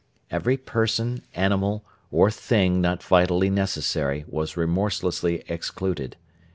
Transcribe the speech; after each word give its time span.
Every 0.31 0.57
person, 0.57 1.21
animal, 1.35 1.85
or 2.09 2.31
thing 2.31 2.81
not 2.81 3.03
vitally 3.03 3.51
necessary 3.51 4.25
was 4.27 4.57
remorselessly 4.57 5.43
excluded. 5.47 6.15